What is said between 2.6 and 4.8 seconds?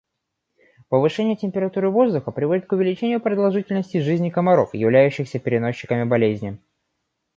к увеличению продолжительности жизни комаров,